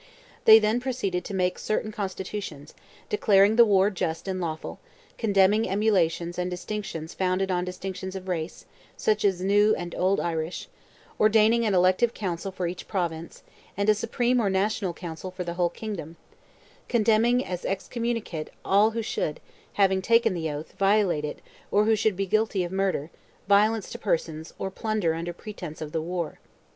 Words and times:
They 0.45 0.57
then 0.57 0.79
proceeded 0.79 1.23
to 1.25 1.33
make 1.35 1.59
certain 1.59 1.91
constitutions, 1.91 2.73
declaring 3.07 3.55
the 3.55 3.63
war 3.63 3.91
just 3.91 4.27
and 4.27 4.41
lawful; 4.41 4.79
condemning 5.19 5.69
emulations 5.69 6.39
and 6.39 6.49
distinctions 6.49 7.13
founded 7.13 7.51
on 7.51 7.65
distinctions 7.65 8.15
of 8.15 8.27
race, 8.27 8.65
such 8.97 9.23
as 9.23 9.41
"new" 9.41 9.75
and 9.75 9.93
"old 9.93 10.19
Irish;" 10.19 10.67
ordaining 11.19 11.67
an 11.67 11.75
elective 11.75 12.15
council 12.15 12.51
for 12.51 12.65
each 12.65 12.87
Province; 12.87 13.43
and 13.77 13.89
a 13.89 13.93
Supreme 13.93 14.39
or 14.39 14.49
National 14.49 14.91
Council 14.95 15.29
for 15.29 15.43
the 15.43 15.53
whole 15.53 15.69
kingdom; 15.69 16.17
condemning 16.89 17.45
as 17.45 17.63
excommunicate 17.63 18.49
all 18.65 18.89
who 18.97 19.03
should, 19.03 19.39
having 19.73 20.01
taken 20.01 20.33
the 20.33 20.49
oath, 20.49 20.71
violate 20.79 21.25
it, 21.25 21.41
or 21.69 21.85
who 21.85 21.95
should 21.95 22.15
be 22.15 22.25
guilty 22.25 22.63
of 22.63 22.71
murder, 22.71 23.11
violence 23.47 23.87
to 23.91 23.99
persons, 23.99 24.51
or 24.57 24.71
plunder 24.71 25.13
under 25.13 25.31
pretence 25.31 25.79
of 25.79 25.91
the 25.91 26.01
war. 26.01 26.39